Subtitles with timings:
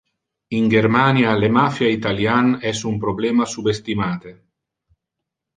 [0.59, 4.37] In Germania le mafia italian es un problema subestimate.